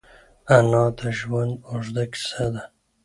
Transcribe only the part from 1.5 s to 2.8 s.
اوږده کیسه ده